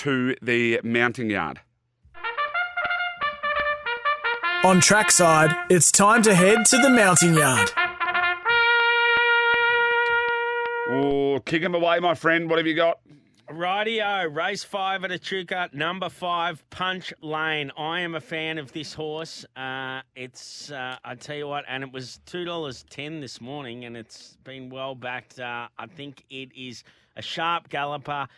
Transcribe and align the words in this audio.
to 0.00 0.34
the 0.40 0.80
mounting 0.82 1.28
yard. 1.28 1.60
On 4.64 4.80
trackside, 4.80 5.54
it's 5.68 5.92
time 5.92 6.22
to 6.22 6.34
head 6.34 6.64
to 6.66 6.78
the 6.78 6.88
mounting 6.88 7.34
yard. 7.34 7.70
Oh, 10.88 11.38
kick 11.44 11.62
him 11.62 11.74
away, 11.74 12.00
my 12.00 12.14
friend. 12.14 12.48
What 12.48 12.58
have 12.58 12.66
you 12.66 12.74
got? 12.74 13.00
Rightio, 13.50 14.34
race 14.34 14.64
five 14.64 15.04
at 15.04 15.12
Echuca, 15.12 15.68
number 15.74 16.08
five, 16.08 16.64
Punch 16.70 17.12
Lane. 17.20 17.70
I 17.76 18.00
am 18.00 18.14
a 18.14 18.20
fan 18.20 18.56
of 18.56 18.72
this 18.72 18.94
horse. 18.94 19.44
Uh, 19.54 20.00
it's, 20.16 20.70
uh, 20.70 20.96
I 21.04 21.14
tell 21.14 21.36
you 21.36 21.48
what, 21.48 21.64
and 21.68 21.82
it 21.82 21.92
was 21.92 22.20
$2.10 22.26 23.20
this 23.20 23.38
morning, 23.38 23.84
and 23.84 23.98
it's 23.98 24.38
been 24.44 24.70
well 24.70 24.94
backed. 24.94 25.38
Uh, 25.40 25.68
I 25.78 25.86
think 25.88 26.24
it 26.30 26.50
is 26.56 26.84
a 27.16 27.22
sharp 27.22 27.68
galloper. 27.68 28.28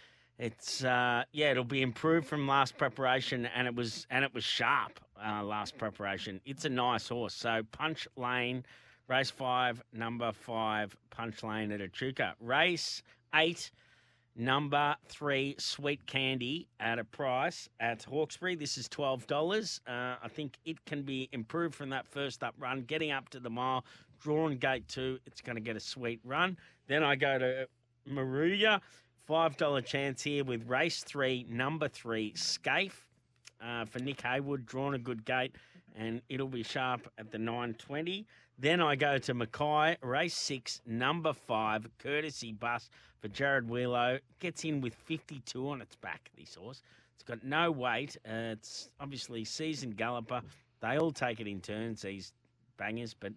It's, 0.43 0.83
uh, 0.83 1.23
yeah, 1.31 1.53
it'll 1.53 1.63
be 1.63 1.83
improved 1.83 2.27
from 2.27 2.49
last 2.49 2.77
preparation, 2.77 3.47
and 3.47 3.69
it 3.69 3.77
was, 3.77 4.09
and 4.11 4.25
it 4.25 4.35
was 4.35 4.43
sharp 4.43 4.99
uh, 5.25 5.41
last 5.45 5.79
preparation. 5.79 6.41
It's 6.45 6.65
a 6.65 6.69
nice 6.69 7.09
horse. 7.09 7.33
So 7.33 7.63
Punch 7.71 8.09
Lane, 8.17 8.65
race 9.07 9.31
five, 9.31 9.81
number 9.93 10.33
five, 10.33 10.97
Punch 11.11 11.45
Lane 11.45 11.71
at 11.71 11.81
Echuca. 11.81 12.35
Race 12.41 13.05
eight 13.37 13.71
number 14.35 14.97
three, 15.07 15.55
Sweet 15.59 16.05
Candy, 16.07 16.67
at 16.81 16.99
a 16.99 17.05
price 17.05 17.69
at 17.79 18.03
Hawkesbury. 18.03 18.57
This 18.57 18.77
is 18.77 18.89
twelve 18.89 19.25
dollars. 19.29 19.81
Uh, 19.87 20.17
I 20.21 20.29
think 20.29 20.59
it 20.65 20.85
can 20.87 21.03
be 21.03 21.29
improved 21.31 21.77
from 21.77 21.91
that 21.91 22.09
first 22.09 22.43
up 22.43 22.57
run, 22.59 22.81
getting 22.81 23.13
up 23.13 23.29
to 23.29 23.39
the 23.39 23.51
mile, 23.51 23.85
drawn 24.21 24.57
gate 24.57 24.89
two. 24.89 25.21
It's 25.25 25.41
going 25.41 25.55
to 25.55 25.63
get 25.63 25.77
a 25.77 25.81
sweet 25.81 26.19
run. 26.25 26.59
Then 26.89 27.05
I 27.05 27.15
go 27.15 27.39
to 27.39 27.69
Moruya, 28.11 28.81
five 29.27 29.57
dollar 29.57 29.81
chance 29.81 30.23
here 30.23 30.45
with 30.45 30.69
race 30.69 31.03
three, 31.05 31.47
number 31.49 31.89
three, 31.89 32.33
Scaife. 32.35 33.07
Uh, 33.65 33.85
for 33.85 34.01
Nick 34.01 34.21
Haywood, 34.23 34.67
drawn 34.67 34.95
a 34.95 34.99
good 34.99 35.25
gate, 35.25 35.55
and 35.95 36.21
it'll 36.29 36.49
be 36.49 36.65
sharp 36.65 37.09
at 37.17 37.31
the 37.31 37.39
920. 37.39 38.27
Then 38.59 38.81
I 38.81 38.97
go 38.97 39.19
to 39.19 39.35
Mackay, 39.35 39.99
race 40.03 40.35
six, 40.35 40.81
number 40.85 41.33
five, 41.33 41.89
courtesy 41.99 42.53
bus 42.53 42.91
for 43.21 43.29
Jared 43.29 43.69
Wheelo. 43.69 44.19
Gets 44.41 44.65
in 44.65 44.81
with 44.81 44.95
52 44.95 45.69
on 45.69 45.81
its 45.81 45.95
back, 45.95 46.31
this 46.37 46.57
horse. 46.57 46.83
It's 47.15 47.23
got 47.23 47.45
no 47.45 47.71
weight. 47.71 48.17
Uh, 48.27 48.51
it's 48.53 48.89
obviously 48.99 49.45
seasoned 49.45 49.97
galloper. 49.97 50.43
They 50.81 50.99
all 50.99 51.13
take 51.13 51.39
it 51.39 51.47
in 51.47 51.61
turns, 51.61 52.03
these 52.03 52.33
bangers, 52.77 53.15
but 53.15 53.33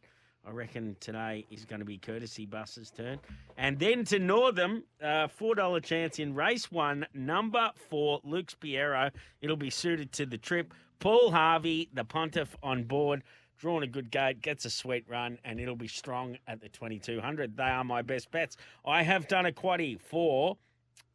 I 0.47 0.51
reckon 0.51 0.95
today 0.99 1.45
is 1.49 1.65
going 1.65 1.79
to 1.79 1.85
be 1.85 1.97
courtesy 1.97 2.45
bus's 2.45 2.91
turn. 2.91 3.19
And 3.57 3.79
then 3.79 4.05
to 4.05 4.19
Northam, 4.19 4.83
uh, 5.01 5.27
$4 5.27 5.83
chance 5.83 6.19
in 6.19 6.35
race 6.35 6.71
one, 6.71 7.07
number 7.13 7.71
four, 7.89 8.21
Luke's 8.23 8.53
Piero. 8.53 9.09
It'll 9.41 9.55
be 9.55 9.71
suited 9.71 10.11
to 10.13 10.25
the 10.25 10.37
trip. 10.37 10.73
Paul 10.99 11.31
Harvey, 11.31 11.89
the 11.93 12.03
pontiff 12.03 12.55
on 12.61 12.83
board 12.83 13.23
drawn 13.57 13.83
a 13.83 13.87
good 13.87 14.11
gate, 14.11 14.41
gets 14.41 14.65
a 14.65 14.69
sweet 14.69 15.05
run, 15.07 15.39
and 15.45 15.59
it'll 15.59 15.75
be 15.75 15.87
strong 15.87 16.37
at 16.47 16.61
the 16.61 16.69
2200. 16.69 17.55
They 17.55 17.63
are 17.63 17.83
my 17.83 18.01
best 18.01 18.29
bets. 18.31 18.57
I 18.85 19.01
have 19.03 19.27
done 19.27 19.45
a 19.45 19.51
quaddy 19.51 19.99
for 19.99 20.57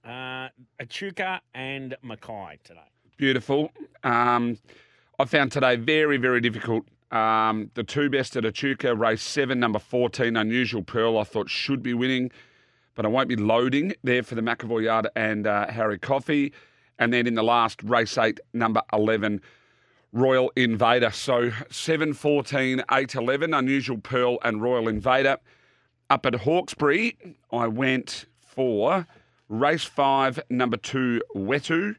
uh, 0.05 0.48
and 1.55 1.97
Mackay 2.03 2.59
today. 2.65 2.81
Beautiful. 3.17 3.70
Um, 4.03 4.59
I 5.19 5.27
found 5.27 5.53
today 5.53 5.77
very, 5.77 6.17
very 6.17 6.41
difficult. 6.41 6.87
Um, 7.11 7.70
the 7.75 7.83
two 7.83 8.08
best 8.08 8.36
at 8.36 8.44
Echuca, 8.44 8.94
race 8.94 9.22
seven, 9.22 9.58
number 9.58 9.78
14, 9.78 10.36
Unusual 10.36 10.83
Pearl, 10.83 11.19
I 11.19 11.25
thought 11.25 11.50
should 11.50 11.83
be 11.83 11.92
winning, 11.92 12.30
but 12.94 13.05
I 13.05 13.08
won't 13.08 13.28
be 13.28 13.36
loading 13.36 13.94
there 14.05 14.22
for 14.22 14.36
the 14.36 14.42
McAvoy 14.42 14.84
Yard 14.84 15.08
and 15.16 15.47
uh, 15.47 15.66
Harry 15.69 15.98
Coffey. 15.98 16.53
And 16.98 17.12
then 17.12 17.27
in 17.27 17.34
the 17.34 17.42
last, 17.42 17.83
race 17.83 18.16
eight, 18.19 18.38
number 18.53 18.83
11, 18.92 19.41
Royal 20.12 20.53
Invader. 20.55 21.11
So 21.11 21.50
7, 21.70 22.12
14, 22.12 22.83
8, 22.91 23.14
11, 23.14 23.55
Unusual 23.55 23.98
Pearl 23.98 24.38
and 24.44 24.62
Royal 24.62 24.86
Invader. 24.86 25.38
Up 26.10 26.26
at 26.26 26.34
Hawkesbury, 26.34 27.16
I 27.53 27.69
went 27.69 28.26
for 28.41 29.06
race 29.49 29.84
five, 29.84 30.41
number 30.50 30.76
two, 30.76 31.22
Wetu. 31.34 31.97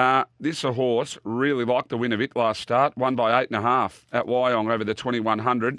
Uh, 0.00 0.24
this 0.40 0.64
a 0.64 0.72
horse 0.72 1.18
really 1.24 1.62
liked 1.62 1.90
the 1.90 1.98
win 1.98 2.10
of 2.10 2.22
it 2.22 2.34
last 2.34 2.62
start, 2.62 2.96
won 2.96 3.14
by 3.14 3.38
eight 3.38 3.48
and 3.48 3.56
a 3.56 3.60
half 3.60 4.06
at 4.12 4.24
Wyong 4.24 4.72
over 4.72 4.82
the 4.82 4.94
2100 4.94 5.78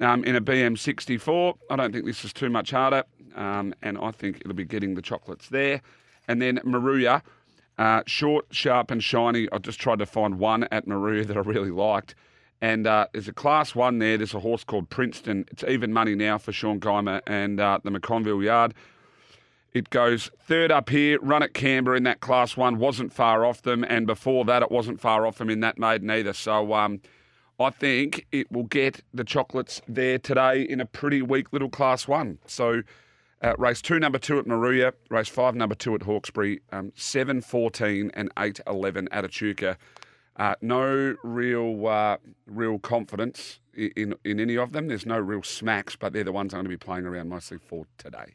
um, 0.00 0.24
in 0.24 0.34
a 0.34 0.40
BM64. 0.40 1.58
I 1.68 1.76
don't 1.76 1.92
think 1.92 2.06
this 2.06 2.24
is 2.24 2.32
too 2.32 2.48
much 2.48 2.70
harder, 2.70 3.04
um, 3.34 3.74
and 3.82 3.98
I 3.98 4.12
think 4.12 4.38
it'll 4.40 4.54
be 4.54 4.64
getting 4.64 4.94
the 4.94 5.02
chocolates 5.02 5.50
there. 5.50 5.82
And 6.26 6.40
then 6.40 6.56
Moruya, 6.64 7.20
uh, 7.76 8.02
short, 8.06 8.46
sharp, 8.50 8.90
and 8.90 9.04
shiny. 9.04 9.46
I 9.52 9.58
just 9.58 9.78
tried 9.78 9.98
to 9.98 10.06
find 10.06 10.38
one 10.38 10.66
at 10.70 10.86
Moruya 10.86 11.26
that 11.26 11.36
I 11.36 11.40
really 11.40 11.70
liked. 11.70 12.14
And 12.62 12.86
uh, 12.86 13.08
there's 13.12 13.28
a 13.28 13.34
class 13.34 13.74
one 13.74 13.98
there. 13.98 14.16
There's 14.16 14.32
a 14.32 14.40
horse 14.40 14.64
called 14.64 14.88
Princeton. 14.88 15.44
It's 15.50 15.64
even 15.64 15.92
money 15.92 16.14
now 16.14 16.38
for 16.38 16.52
Sean 16.52 16.80
Geimer 16.80 17.20
and 17.26 17.60
uh, 17.60 17.78
the 17.84 17.90
McConville 17.90 18.42
Yard. 18.42 18.72
It 19.72 19.90
goes 19.90 20.30
third 20.40 20.72
up 20.72 20.88
here, 20.88 21.18
run 21.22 21.44
at 21.44 21.54
Canberra 21.54 21.96
in 21.96 22.02
that 22.02 22.20
class 22.20 22.56
one, 22.56 22.78
wasn't 22.78 23.12
far 23.12 23.44
off 23.44 23.62
them, 23.62 23.84
and 23.84 24.04
before 24.06 24.44
that, 24.46 24.62
it 24.62 24.70
wasn't 24.70 25.00
far 25.00 25.26
off 25.26 25.38
them 25.38 25.48
in 25.48 25.60
that 25.60 25.78
maiden 25.78 26.10
either. 26.10 26.32
So 26.32 26.74
um, 26.74 27.00
I 27.60 27.70
think 27.70 28.26
it 28.32 28.50
will 28.50 28.64
get 28.64 29.02
the 29.14 29.22
chocolates 29.22 29.80
there 29.86 30.18
today 30.18 30.62
in 30.62 30.80
a 30.80 30.86
pretty 30.86 31.22
weak 31.22 31.52
little 31.52 31.68
class 31.68 32.08
one. 32.08 32.38
So 32.46 32.82
uh, 33.42 33.54
race 33.58 33.80
two, 33.80 34.00
number 34.00 34.18
two 34.18 34.40
at 34.40 34.44
Moruya, 34.44 34.92
race 35.08 35.28
five, 35.28 35.54
number 35.54 35.76
two 35.76 35.94
at 35.94 36.02
Hawkesbury, 36.02 36.62
um, 36.72 36.92
7 36.96 37.40
14 37.40 38.10
and 38.14 38.30
8 38.36 38.60
11 38.66 39.08
at 39.12 39.24
Echuca. 39.24 39.78
Uh, 40.36 40.54
no 40.60 41.14
real 41.22 41.86
uh, 41.86 42.16
real 42.46 42.80
confidence 42.80 43.60
in, 43.74 43.92
in, 43.94 44.14
in 44.24 44.40
any 44.40 44.56
of 44.56 44.72
them. 44.72 44.88
There's 44.88 45.06
no 45.06 45.18
real 45.18 45.44
smacks, 45.44 45.94
but 45.94 46.12
they're 46.12 46.24
the 46.24 46.32
ones 46.32 46.54
I'm 46.54 46.58
going 46.58 46.64
to 46.64 46.70
be 46.70 46.76
playing 46.76 47.06
around 47.06 47.28
mostly 47.28 47.58
for 47.58 47.86
today. 47.98 48.34